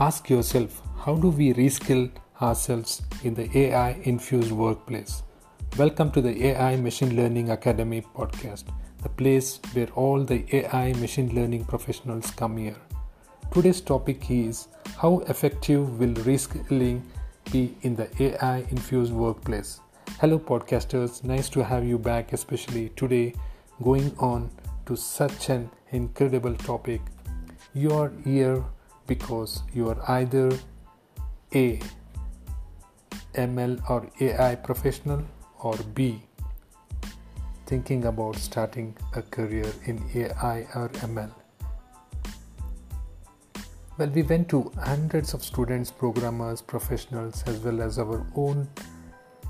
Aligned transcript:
Ask 0.00 0.30
yourself 0.30 0.80
how 0.96 1.16
do 1.16 1.30
we 1.30 1.52
reskill 1.54 2.08
ourselves 2.40 3.02
in 3.24 3.34
the 3.34 3.46
AI 3.58 4.00
infused 4.04 4.52
workplace? 4.52 5.24
Welcome 5.76 6.12
to 6.12 6.20
the 6.20 6.46
AI 6.46 6.76
Machine 6.76 7.16
Learning 7.16 7.50
Academy 7.50 8.02
podcast, 8.14 8.66
the 9.02 9.08
place 9.08 9.58
where 9.72 9.88
all 9.96 10.22
the 10.22 10.44
AI 10.54 10.92
machine 11.00 11.34
learning 11.34 11.64
professionals 11.64 12.30
come 12.30 12.58
here. 12.58 12.76
Today's 13.52 13.80
topic 13.80 14.30
is 14.30 14.68
how 14.96 15.18
effective 15.26 15.98
will 15.98 16.14
reskilling 16.28 17.02
be 17.50 17.74
in 17.82 17.96
the 17.96 18.08
AI 18.22 18.58
infused 18.70 19.12
workplace? 19.12 19.80
Hello, 20.20 20.38
podcasters. 20.38 21.24
Nice 21.24 21.48
to 21.48 21.64
have 21.64 21.84
you 21.84 21.98
back, 21.98 22.32
especially 22.32 22.90
today, 22.90 23.34
going 23.82 24.14
on 24.20 24.48
to 24.86 24.94
such 24.94 25.48
an 25.48 25.68
incredible 25.90 26.54
topic. 26.54 27.00
You 27.74 27.90
are 27.94 28.12
here 28.24 28.62
because 29.08 29.62
you 29.74 29.88
are 29.88 30.00
either 30.10 30.52
A. 31.54 31.80
ML 33.34 33.80
or 33.88 34.08
AI 34.20 34.54
professional 34.54 35.22
or 35.62 35.76
B. 35.94 36.22
Thinking 37.66 38.04
about 38.04 38.36
starting 38.36 38.96
a 39.14 39.22
career 39.22 39.70
in 39.84 40.02
AI 40.14 40.66
or 40.74 40.88
ML. 41.10 41.30
Well, 43.98 44.08
we 44.10 44.22
went 44.22 44.48
to 44.50 44.70
hundreds 44.78 45.34
of 45.34 45.42
students, 45.44 45.90
programmers, 45.90 46.62
professionals, 46.62 47.42
as 47.46 47.58
well 47.58 47.82
as 47.82 47.98
our 47.98 48.24
own 48.36 48.68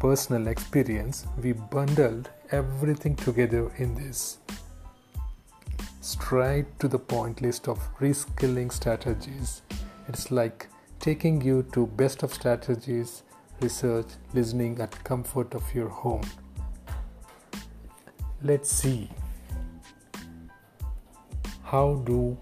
personal 0.00 0.48
experience. 0.48 1.26
We 1.42 1.52
bundled 1.52 2.30
everything 2.50 3.14
together 3.16 3.70
in 3.76 3.94
this 3.94 4.38
straight 6.08 6.66
to 6.80 6.88
the 6.88 6.98
point 6.98 7.42
list 7.42 7.68
of 7.68 7.78
reskilling 8.00 8.72
strategies. 8.72 9.60
It's 10.08 10.30
like 10.30 10.68
taking 11.00 11.42
you 11.42 11.64
to 11.74 11.86
best 11.86 12.22
of 12.22 12.32
strategies, 12.32 13.24
research, 13.60 14.06
listening 14.32 14.80
at 14.80 15.04
comfort 15.04 15.54
of 15.54 15.62
your 15.74 15.90
home. 15.90 16.22
Let's 18.42 18.70
see 18.70 19.10
how 21.62 21.96
do 22.06 22.38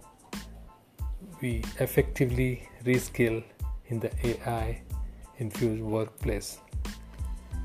we 1.41 1.65
effectively 1.81 2.69
reskill 2.85 3.43
in 3.89 3.99
the 3.99 4.12
AI 4.25 4.81
infused 5.39 5.83
workplace. 5.83 6.59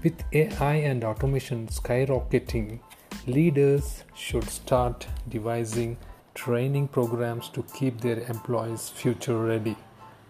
With 0.04 0.24
AI 0.34 0.76
and 0.78 1.04
automation 1.04 1.68
skyrocketing 1.68 2.80
Leaders 3.28 4.04
should 4.16 4.50
start 4.50 5.06
devising 5.30 5.96
training 6.34 6.88
programs 6.88 7.50
to 7.50 7.62
keep 7.76 8.02
their 8.02 8.20
employees 8.22 8.90
future 8.90 9.38
ready, 9.38 9.76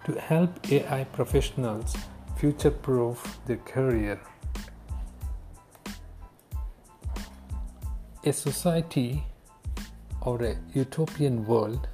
to 0.05 0.19
help 0.19 0.69
AI 0.69 1.05
professionals 1.05 1.95
future 2.35 2.69
proof 2.69 3.39
their 3.45 3.57
career. 3.57 4.19
A 8.25 8.33
society 8.33 9.23
or 10.23 10.43
a 10.43 10.57
utopian 10.73 11.45
world, 11.45 11.87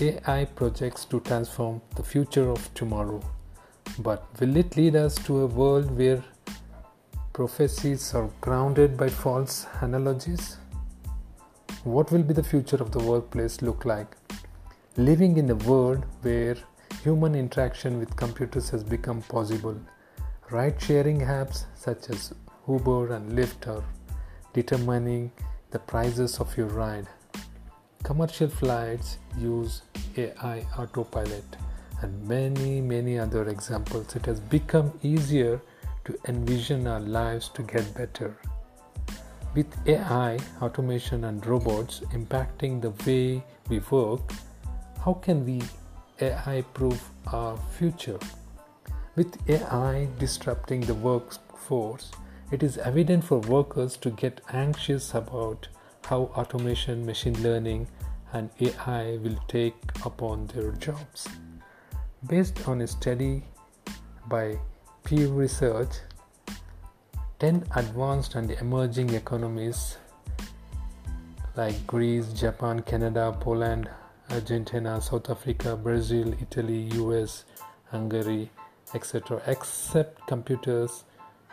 AI 0.00 0.46
projects 0.46 1.04
to 1.04 1.20
transform 1.20 1.82
the 1.94 2.02
future 2.02 2.48
of 2.48 2.72
tomorrow. 2.72 3.20
But 3.98 4.24
will 4.40 4.56
it 4.56 4.78
lead 4.78 4.96
us 4.96 5.16
to 5.26 5.40
a 5.40 5.46
world 5.46 5.90
where 5.90 6.24
prophecies 7.38 8.16
are 8.16 8.28
grounded 8.40 8.96
by 8.96 9.08
false 9.08 9.64
analogies? 9.80 10.56
What 11.84 12.10
will 12.10 12.24
be 12.24 12.34
the 12.34 12.42
future 12.42 12.78
of 12.78 12.90
the 12.90 12.98
workplace 12.98 13.62
look 13.62 13.84
like? 13.84 14.16
Living 14.96 15.36
in 15.36 15.48
a 15.50 15.54
world 15.54 16.04
where 16.22 16.56
human 17.04 17.36
interaction 17.36 18.00
with 18.00 18.16
computers 18.16 18.70
has 18.70 18.82
become 18.82 19.22
possible, 19.22 19.76
ride 20.50 20.82
sharing 20.82 21.20
apps 21.20 21.66
such 21.76 22.10
as 22.10 22.34
Uber 22.66 23.12
and 23.12 23.38
Lyft 23.38 23.68
are 23.68 23.84
determining 24.52 25.30
the 25.70 25.78
prices 25.78 26.40
of 26.40 26.56
your 26.56 26.66
ride. 26.66 27.06
Commercial 28.02 28.48
flights 28.48 29.18
use 29.38 29.82
AI 30.16 30.66
autopilot 30.76 31.56
and 32.02 32.20
many, 32.26 32.80
many 32.80 33.16
other 33.16 33.48
examples. 33.48 34.16
It 34.16 34.26
has 34.26 34.40
become 34.40 34.92
easier 35.04 35.60
to 36.08 36.18
envision 36.26 36.86
our 36.86 37.00
lives 37.00 37.50
to 37.50 37.62
get 37.62 37.94
better. 37.94 38.34
With 39.54 39.66
AI, 39.86 40.38
automation, 40.62 41.24
and 41.24 41.44
robots 41.44 42.00
impacting 42.14 42.80
the 42.80 42.92
way 43.04 43.44
we 43.68 43.80
work, 43.90 44.20
how 45.04 45.12
can 45.12 45.44
we 45.44 45.60
AI 46.22 46.62
proof 46.72 47.10
our 47.30 47.58
future? 47.76 48.18
With 49.16 49.36
AI 49.50 50.08
disrupting 50.18 50.80
the 50.80 50.94
workforce, 50.94 52.10
it 52.50 52.62
is 52.62 52.78
evident 52.78 53.22
for 53.24 53.40
workers 53.40 53.98
to 53.98 54.08
get 54.10 54.40
anxious 54.50 55.12
about 55.14 55.68
how 56.06 56.30
automation, 56.40 57.04
machine 57.04 57.38
learning, 57.42 57.86
and 58.32 58.48
AI 58.60 59.18
will 59.22 59.38
take 59.46 59.76
upon 60.06 60.46
their 60.46 60.70
jobs. 60.72 61.28
Based 62.26 62.66
on 62.66 62.80
a 62.80 62.86
study 62.86 63.44
by 64.26 64.58
Pew 65.08 65.30
Research, 65.30 66.00
10 67.38 67.64
advanced 67.76 68.34
and 68.34 68.50
emerging 68.50 69.08
economies 69.14 69.96
like 71.56 71.86
Greece, 71.86 72.30
Japan, 72.34 72.82
Canada, 72.82 73.34
Poland, 73.40 73.88
Argentina, 74.28 75.00
South 75.00 75.30
Africa, 75.30 75.74
Brazil, 75.76 76.34
Italy, 76.42 76.90
US, 76.92 77.46
Hungary, 77.86 78.50
etc., 78.94 79.40
accept 79.46 80.26
computers 80.26 81.04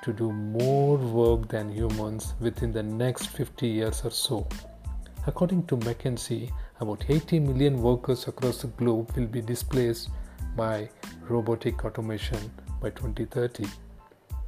to 0.02 0.12
do 0.12 0.34
more 0.34 0.98
work 0.98 1.48
than 1.48 1.70
humans 1.70 2.34
within 2.42 2.74
the 2.74 2.84
next 2.84 3.28
50 3.28 3.66
years 3.66 4.04
or 4.04 4.12
so. 4.12 4.46
According 5.28 5.66
to 5.68 5.78
McKinsey, 5.78 6.52
about 6.82 7.06
80 7.08 7.40
million 7.40 7.82
workers 7.82 8.28
across 8.28 8.64
the 8.64 8.68
globe 8.68 9.16
will 9.16 9.28
be 9.28 9.40
displaced 9.40 10.10
by 10.58 10.90
robotic 11.30 11.86
automation 11.86 12.52
by 12.82 12.90
2030. 12.90 13.66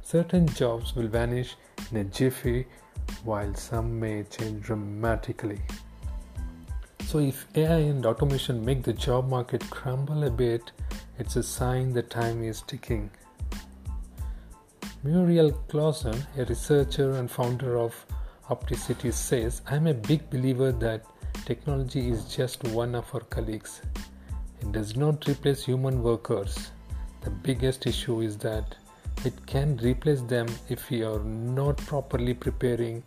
Certain 0.02 0.46
jobs 0.48 0.94
will 0.94 1.08
vanish 1.08 1.56
in 1.90 1.98
a 1.98 2.04
jiffy 2.04 2.66
while 3.24 3.54
some 3.54 3.98
may 3.98 4.22
change 4.24 4.62
dramatically. 4.62 5.60
So, 7.06 7.18
if 7.18 7.46
AI 7.54 7.78
and 7.78 8.04
automation 8.04 8.64
make 8.64 8.82
the 8.82 8.92
job 8.92 9.28
market 9.28 9.68
crumble 9.70 10.24
a 10.24 10.30
bit, 10.30 10.72
it's 11.18 11.36
a 11.36 11.42
sign 11.42 11.92
the 11.92 12.02
time 12.02 12.42
is 12.42 12.62
ticking. 12.62 13.10
Muriel 15.02 15.52
Clausen, 15.68 16.26
a 16.36 16.44
researcher 16.44 17.12
and 17.12 17.30
founder 17.30 17.78
of 17.78 17.94
Opticity, 18.50 19.12
says 19.12 19.62
I'm 19.66 19.86
a 19.86 19.94
big 19.94 20.28
believer 20.30 20.72
that 20.72 21.04
technology 21.44 22.10
is 22.10 22.34
just 22.34 22.64
one 22.64 22.94
of 22.94 23.14
our 23.14 23.20
colleagues. 23.20 23.80
It 24.60 24.72
does 24.72 24.96
not 24.96 25.26
replace 25.28 25.64
human 25.64 26.02
workers. 26.02 26.70
The 27.22 27.30
biggest 27.30 27.86
issue 27.86 28.20
is 28.20 28.36
that 28.38 28.76
it 29.24 29.34
can 29.46 29.76
replace 29.78 30.20
them 30.22 30.46
if 30.68 30.90
we 30.90 31.02
are 31.02 31.18
not 31.20 31.76
properly 31.78 32.34
preparing 32.34 33.02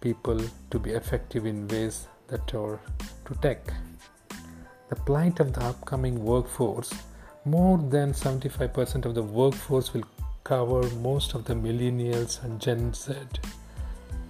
people 0.00 0.40
to 0.70 0.78
be 0.78 0.90
effective 0.90 1.44
in 1.44 1.66
ways 1.68 2.06
that 2.28 2.54
are 2.54 2.80
to 3.26 3.34
tech. 3.42 3.72
The 4.88 4.96
plight 4.96 5.40
of 5.40 5.52
the 5.52 5.64
upcoming 5.64 6.24
workforce 6.24 6.92
more 7.44 7.78
than 7.78 8.12
75% 8.12 9.04
of 9.04 9.14
the 9.14 9.22
workforce 9.22 9.92
will 9.92 10.04
cover 10.44 10.82
most 10.96 11.34
of 11.34 11.44
the 11.44 11.54
millennials 11.54 12.42
and 12.42 12.60
Gen 12.60 12.94
Z. 12.94 13.14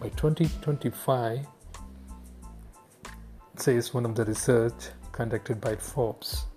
By 0.00 0.08
2025, 0.10 1.46
says 3.56 3.92
one 3.92 4.04
of 4.04 4.14
the 4.14 4.24
research 4.24 4.90
conducted 5.12 5.60
by 5.60 5.76
Forbes. 5.76 6.47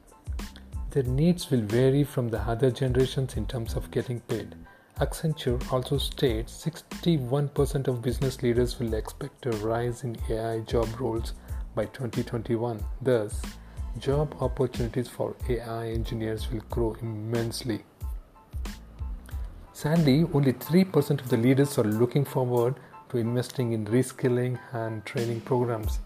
Their 0.91 1.03
needs 1.03 1.49
will 1.49 1.61
vary 1.61 2.03
from 2.03 2.27
the 2.27 2.41
other 2.41 2.69
generations 2.69 3.37
in 3.37 3.45
terms 3.45 3.75
of 3.75 3.91
getting 3.91 4.19
paid. 4.19 4.55
Accenture 4.99 5.71
also 5.71 5.97
states 5.97 6.65
61% 6.65 7.87
of 7.87 8.01
business 8.01 8.43
leaders 8.43 8.77
will 8.77 8.93
expect 8.93 9.45
a 9.45 9.51
rise 9.51 10.03
in 10.03 10.17
AI 10.29 10.59
job 10.59 10.89
roles 10.99 11.33
by 11.75 11.85
2021. 11.85 12.83
Thus, 13.01 13.41
job 13.99 14.35
opportunities 14.41 15.07
for 15.07 15.33
AI 15.47 15.91
engineers 15.91 16.51
will 16.51 16.63
grow 16.69 16.97
immensely. 17.01 17.85
Sadly, 19.71 20.27
only 20.33 20.51
3% 20.51 21.21
of 21.21 21.29
the 21.29 21.37
leaders 21.37 21.77
are 21.77 21.85
looking 21.85 22.25
forward 22.25 22.75
to 23.09 23.17
investing 23.17 23.71
in 23.71 23.85
reskilling 23.85 24.59
and 24.73 25.05
training 25.05 25.39
programs. 25.41 25.99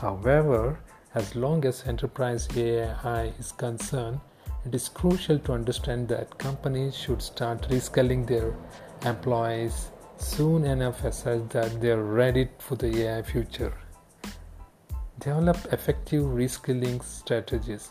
However, 0.00 0.80
as 1.14 1.36
long 1.36 1.64
as 1.64 1.86
enterprise 1.86 2.48
AI 2.56 3.32
is 3.38 3.52
concerned, 3.52 4.20
it 4.64 4.74
is 4.74 4.88
crucial 4.88 5.38
to 5.40 5.52
understand 5.52 6.08
that 6.08 6.38
companies 6.38 6.96
should 6.96 7.20
start 7.20 7.68
reskilling 7.68 8.26
their 8.26 8.54
employees 9.04 9.90
soon 10.16 10.64
enough 10.64 11.04
as 11.04 11.18
such 11.18 11.48
that 11.50 11.80
they 11.80 11.90
are 11.90 12.02
ready 12.02 12.48
for 12.58 12.76
the 12.76 13.02
AI 13.02 13.22
future. 13.22 13.74
Develop 15.18 15.58
effective 15.72 16.24
reskilling 16.24 17.02
strategies. 17.02 17.90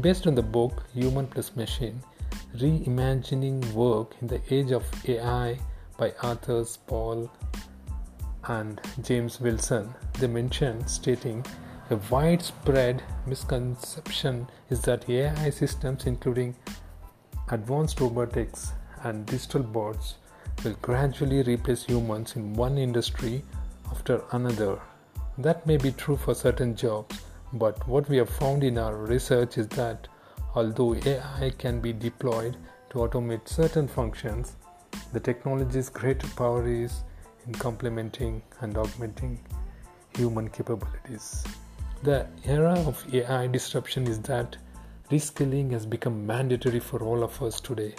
Based 0.00 0.26
on 0.26 0.34
the 0.34 0.42
book 0.42 0.84
Human 0.94 1.26
Plus 1.26 1.56
Machine 1.56 2.00
Reimagining 2.56 3.72
Work 3.72 4.14
in 4.20 4.26
the 4.26 4.40
Age 4.50 4.72
of 4.72 4.84
AI 5.08 5.58
by 5.96 6.10
authors 6.22 6.76
Paul 6.86 7.30
and 8.48 8.80
James 9.02 9.40
Wilson, 9.40 9.94
they 10.18 10.26
mention 10.26 10.86
stating 10.86 11.44
a 11.90 11.96
widespread 12.10 13.02
misconception 13.26 14.46
is 14.68 14.82
that 14.82 15.08
AI 15.08 15.48
systems, 15.48 16.04
including 16.04 16.54
advanced 17.50 17.98
robotics 18.00 18.72
and 19.04 19.24
digital 19.24 19.62
bots, 19.62 20.16
will 20.62 20.76
gradually 20.82 21.42
replace 21.42 21.84
humans 21.84 22.36
in 22.36 22.52
one 22.52 22.76
industry 22.76 23.42
after 23.90 24.22
another. 24.32 24.78
That 25.38 25.66
may 25.66 25.78
be 25.78 25.92
true 25.92 26.18
for 26.18 26.34
certain 26.34 26.76
jobs, 26.76 27.22
but 27.54 27.88
what 27.88 28.06
we 28.10 28.18
have 28.18 28.28
found 28.28 28.64
in 28.64 28.76
our 28.76 28.94
research 28.94 29.56
is 29.56 29.68
that 29.68 30.08
although 30.54 30.94
AI 30.94 31.52
can 31.56 31.80
be 31.80 31.94
deployed 31.94 32.58
to 32.90 32.98
automate 32.98 33.48
certain 33.48 33.88
functions, 33.88 34.56
the 35.14 35.20
technology's 35.20 35.88
greater 35.88 36.28
power 36.36 36.68
is 36.68 37.02
in 37.46 37.54
complementing 37.54 38.42
and 38.60 38.76
augmenting 38.76 39.40
human 40.14 40.50
capabilities. 40.50 41.44
The 42.00 42.28
era 42.44 42.74
of 42.86 43.04
AI 43.12 43.48
disruption 43.48 44.06
is 44.06 44.20
that 44.20 44.56
reskilling 45.10 45.72
has 45.72 45.84
become 45.84 46.24
mandatory 46.24 46.78
for 46.78 47.02
all 47.02 47.24
of 47.24 47.42
us 47.42 47.60
today. 47.60 47.96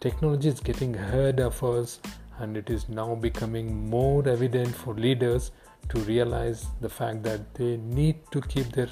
Technology 0.00 0.48
is 0.48 0.60
getting 0.60 0.96
ahead 0.96 1.40
of 1.40 1.62
us, 1.62 2.00
and 2.38 2.56
it 2.56 2.70
is 2.70 2.88
now 2.88 3.14
becoming 3.14 3.90
more 3.90 4.26
evident 4.26 4.74
for 4.74 4.94
leaders 4.94 5.50
to 5.90 5.98
realize 6.00 6.68
the 6.80 6.88
fact 6.88 7.22
that 7.24 7.54
they 7.54 7.76
need 7.76 8.16
to 8.30 8.40
keep 8.40 8.72
their 8.72 8.88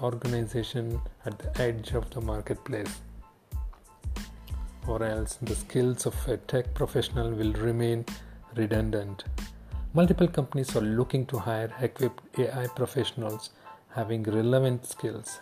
organization 0.00 1.00
at 1.26 1.36
the 1.40 1.60
edge 1.60 1.90
of 1.90 2.08
the 2.10 2.20
marketplace, 2.20 3.00
or 4.86 5.02
else 5.02 5.38
the 5.42 5.56
skills 5.56 6.06
of 6.06 6.14
a 6.28 6.36
tech 6.36 6.72
professional 6.72 7.32
will 7.32 7.52
remain 7.54 8.04
redundant. 8.54 9.24
Multiple 9.92 10.28
companies 10.28 10.76
are 10.76 10.80
looking 10.80 11.26
to 11.26 11.38
hire 11.38 11.74
equipped 11.80 12.38
AI 12.38 12.68
professionals 12.68 13.50
having 13.94 14.22
relevant 14.22 14.86
skills. 14.86 15.40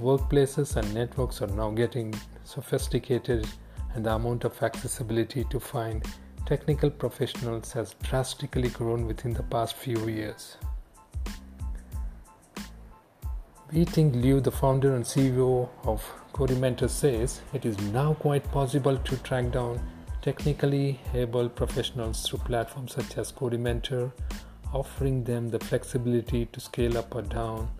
Workplaces 0.00 0.76
and 0.76 0.92
networks 0.92 1.40
are 1.40 1.46
now 1.48 1.70
getting 1.70 2.14
sophisticated, 2.44 3.46
and 3.94 4.04
the 4.04 4.12
amount 4.12 4.44
of 4.44 4.60
accessibility 4.62 5.44
to 5.50 5.60
find 5.60 6.04
technical 6.46 6.90
professionals 6.90 7.72
has 7.72 7.94
drastically 8.02 8.68
grown 8.68 9.06
within 9.06 9.32
the 9.32 9.42
past 9.44 9.76
few 9.76 10.08
years. 10.08 10.56
Ting 13.92 14.20
Liu, 14.20 14.40
the 14.40 14.50
founder 14.50 14.94
and 14.94 15.04
CEO 15.04 15.68
of 15.84 16.04
Codementor, 16.32 16.88
says 16.88 17.40
it 17.52 17.64
is 17.64 17.78
now 17.92 18.14
quite 18.14 18.44
possible 18.52 18.96
to 18.96 19.16
track 19.18 19.50
down 19.52 19.80
technically 20.22 21.00
able 21.12 21.48
professionals 21.48 22.26
through 22.26 22.38
platforms 22.40 22.94
such 22.94 23.18
as 23.18 23.30
Codementor 23.30 24.12
offering 24.74 25.22
them 25.24 25.48
the 25.50 25.58
flexibility 25.60 26.46
to 26.46 26.60
scale 26.60 26.98
up 26.98 27.14
or 27.14 27.22
down 27.22 27.70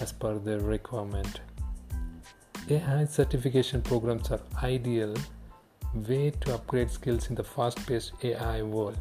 as 0.00 0.12
per 0.12 0.38
their 0.38 0.60
requirement. 0.60 1.40
AI 2.70 3.04
certification 3.04 3.82
programs 3.82 4.30
are 4.30 4.40
ideal 4.62 5.14
way 5.94 6.30
to 6.40 6.54
upgrade 6.54 6.90
skills 6.90 7.28
in 7.28 7.34
the 7.34 7.44
fast-paced 7.44 8.12
AI 8.22 8.62
world. 8.62 8.98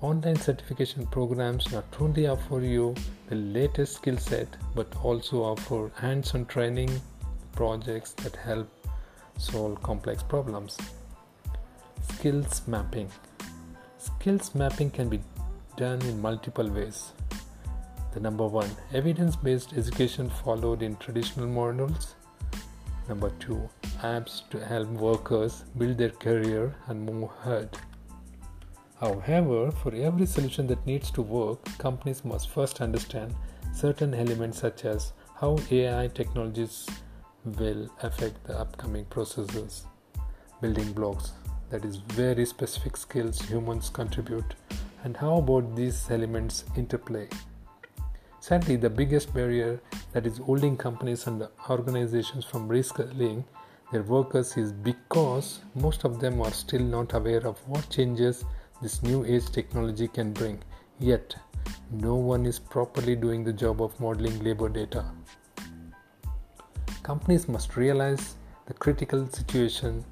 Online 0.00 0.36
certification 0.36 1.06
programs 1.06 1.70
not 1.72 1.84
only 1.98 2.26
offer 2.26 2.60
you 2.60 2.94
the 3.28 3.36
latest 3.36 3.94
skill 3.96 4.18
set 4.18 4.48
but 4.74 4.88
also 5.02 5.42
offer 5.42 5.90
hands-on 5.96 6.44
training 6.46 6.90
projects 7.52 8.12
that 8.12 8.36
help 8.36 8.68
solve 9.38 9.82
complex 9.82 10.22
problems. 10.22 10.76
Skills 12.12 12.62
mapping. 12.66 13.10
Skills 13.98 14.54
mapping 14.54 14.90
can 14.90 15.08
be 15.08 15.20
done 15.76 16.00
in 16.02 16.20
multiple 16.20 16.68
ways. 16.68 17.12
The 18.12 18.20
number 18.20 18.46
one, 18.46 18.70
evidence 18.92 19.36
based 19.36 19.72
education 19.72 20.30
followed 20.30 20.82
in 20.82 20.96
traditional 20.96 21.46
models. 21.46 22.14
Number 23.08 23.30
two, 23.40 23.68
apps 24.02 24.48
to 24.50 24.64
help 24.64 24.88
workers 24.88 25.64
build 25.76 25.98
their 25.98 26.10
career 26.10 26.74
and 26.86 27.04
move 27.04 27.30
ahead. 27.40 27.76
However, 29.00 29.70
for 29.70 29.94
every 29.94 30.26
solution 30.26 30.66
that 30.68 30.86
needs 30.86 31.10
to 31.10 31.22
work, 31.22 31.64
companies 31.78 32.24
must 32.24 32.50
first 32.50 32.80
understand 32.80 33.34
certain 33.74 34.14
elements 34.14 34.60
such 34.60 34.84
as 34.84 35.12
how 35.40 35.58
AI 35.70 36.08
technologies 36.08 36.88
will 37.44 37.90
affect 38.02 38.44
the 38.44 38.58
upcoming 38.58 39.04
processes, 39.06 39.86
building 40.60 40.92
blocks, 40.92 41.32
that 41.70 41.84
is, 41.84 41.96
very 41.96 42.46
specific 42.46 42.96
skills 42.96 43.40
humans 43.42 43.90
contribute 43.90 44.54
and 45.04 45.16
how 45.18 45.36
about 45.36 45.76
these 45.76 46.10
elements 46.10 46.64
interplay? 46.76 47.28
Sadly, 48.40 48.76
the 48.76 48.88
biggest 48.90 49.32
barrier 49.34 49.80
that 50.12 50.26
is 50.26 50.38
holding 50.38 50.76
companies 50.76 51.26
and 51.26 51.46
organizations 51.68 52.44
from 52.44 52.68
reskilling 52.68 53.44
their 53.92 54.02
workers 54.02 54.56
is 54.56 54.72
because 54.72 55.60
most 55.74 56.04
of 56.04 56.20
them 56.20 56.40
are 56.40 56.50
still 56.50 56.80
not 56.80 57.12
aware 57.12 57.46
of 57.46 57.58
what 57.68 57.88
changes 57.90 58.44
this 58.80 59.02
new 59.02 59.24
age 59.26 59.50
technology 59.52 60.08
can 60.08 60.32
bring. 60.32 60.62
Yet, 60.98 61.36
no 61.90 62.14
one 62.14 62.46
is 62.46 62.58
properly 62.58 63.14
doing 63.14 63.44
the 63.44 63.52
job 63.52 63.82
of 63.82 63.98
modeling 64.00 64.42
labor 64.42 64.70
data. 64.70 65.04
Companies 67.02 67.46
must 67.46 67.76
realize 67.76 68.36
the 68.66 68.74
critical 68.74 69.26
situation 69.28 70.02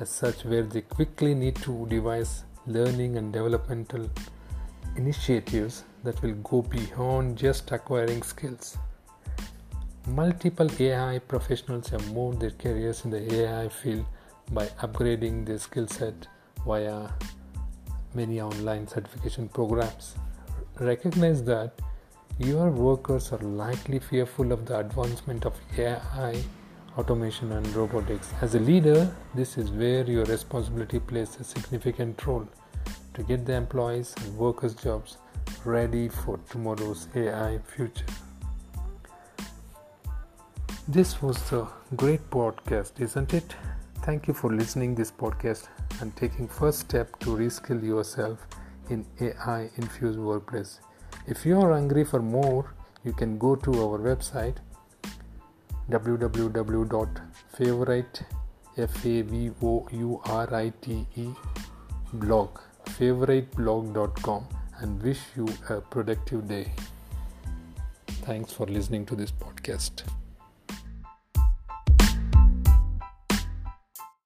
as 0.00 0.10
such 0.10 0.44
where 0.44 0.64
they 0.64 0.80
quickly 0.80 1.34
need 1.34 1.54
to 1.56 1.86
devise 1.88 2.44
learning 2.66 3.16
and 3.16 3.32
developmental 3.32 4.10
initiatives 4.96 5.84
that 6.04 6.20
will 6.22 6.34
go 6.34 6.62
beyond 6.62 7.36
just 7.36 7.70
acquiring 7.72 8.22
skills. 8.22 8.76
Multiple 10.06 10.70
AI 10.80 11.18
professionals 11.18 11.88
have 11.88 12.12
moved 12.12 12.40
their 12.40 12.50
careers 12.50 13.04
in 13.04 13.10
the 13.10 13.34
AI 13.34 13.68
field 13.68 14.04
by 14.52 14.66
upgrading 14.82 15.46
their 15.46 15.58
skill 15.58 15.86
set 15.86 16.26
via 16.66 17.08
many 18.14 18.40
online 18.40 18.88
certification 18.88 19.48
programs. 19.48 20.14
Recognize 20.80 21.44
that 21.44 21.80
your 22.38 22.70
workers 22.70 23.32
are 23.32 23.38
likely 23.38 23.98
fearful 23.98 24.50
of 24.52 24.66
the 24.66 24.78
advancement 24.78 25.44
of 25.44 25.54
AI, 25.78 26.42
automation, 26.96 27.52
and 27.52 27.66
robotics. 27.74 28.32
As 28.40 28.54
a 28.54 28.60
leader, 28.60 29.14
this 29.34 29.58
is 29.58 29.70
where 29.70 30.04
your 30.04 30.24
responsibility 30.24 30.98
plays 30.98 31.36
a 31.38 31.44
significant 31.44 32.26
role 32.26 32.48
to 33.20 33.26
get 33.26 33.44
the 33.44 33.52
employees 33.52 34.14
and 34.20 34.38
workers' 34.38 34.74
jobs 34.74 35.18
ready 35.64 36.08
for 36.08 36.38
tomorrow's 36.50 37.08
AI 37.14 37.58
future. 37.58 38.06
This 40.88 41.20
was 41.20 41.52
a 41.52 41.68
great 41.96 42.30
podcast, 42.30 42.98
isn't 42.98 43.34
it? 43.34 43.54
Thank 44.04 44.26
you 44.26 44.32
for 44.32 44.50
listening 44.54 44.94
this 44.94 45.10
podcast 45.10 45.68
and 46.00 46.16
taking 46.16 46.48
first 46.48 46.78
step 46.78 47.18
to 47.18 47.36
reskill 47.36 47.82
yourself 47.82 48.38
in 48.88 49.04
AI 49.20 49.68
infused 49.76 50.18
workplace. 50.18 50.80
If 51.26 51.44
you 51.44 51.60
are 51.60 51.72
hungry 51.72 52.04
for 52.04 52.22
more, 52.22 52.72
you 53.04 53.12
can 53.12 53.36
go 53.36 53.54
to 53.54 53.70
our 53.82 53.98
website 53.98 54.56
www.favourite 55.90 58.22
f 58.78 59.04
a 59.04 59.22
v 59.22 59.50
o 59.60 59.86
u 59.90 60.20
r 60.24 60.54
i 60.54 60.72
t 60.80 61.06
e 61.16 61.34
blog 62.12 62.69
favouriteblog.com 63.00 64.46
and 64.80 65.02
wish 65.02 65.20
you 65.34 65.48
a 65.70 65.80
productive 65.80 66.46
day. 66.46 66.70
Thanks 68.26 68.52
for 68.52 68.66
listening 68.66 69.06
to 69.06 69.16
this 69.16 69.32
podcast. 69.32 70.02